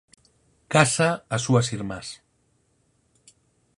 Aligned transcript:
Casa 0.73 1.09
a 1.35 1.37
súas 1.45 1.67
irmás. 1.77 2.07